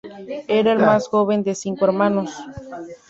[0.47, 2.35] Era el más joven de cinco hermanos.